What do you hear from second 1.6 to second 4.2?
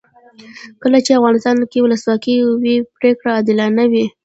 کې ولسواکي وي پرېکړې عادلانه وي.